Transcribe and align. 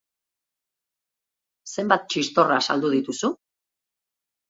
Zenbat 1.73 2.09
txistorra 2.09 2.61
saldu 2.71 2.95
dituzu? 2.99 3.35